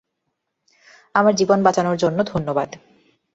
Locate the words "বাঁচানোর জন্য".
1.63-2.19